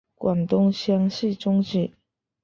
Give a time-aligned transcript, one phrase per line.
[0.15, 1.93] 广东乡试中举。